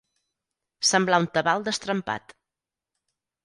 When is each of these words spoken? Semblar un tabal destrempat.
Semblar 0.93 1.21
un 1.25 1.29
tabal 1.37 1.63
destrempat. 1.69 2.37